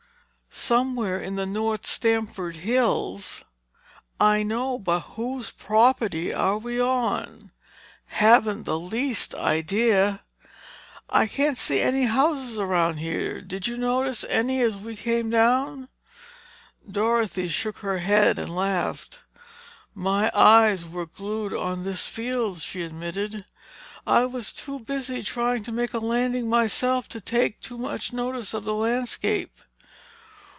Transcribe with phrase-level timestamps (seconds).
[0.53, 3.41] "Somewhere in the North Stamford hills."
[4.21, 7.51] "I know—but whose property are we on?"
[8.07, 10.21] "Haven't the least idea."
[11.09, 13.41] "I can't see any houses around here.
[13.41, 15.89] Did you notice any as you came down?"
[16.89, 19.19] Dorothy shook her head and laughed.
[19.93, 23.45] "My eyes were glued on this field," she admitted.
[24.07, 28.63] "I was too busy trying to make a landing myself to take in much of
[28.65, 29.61] the landscape.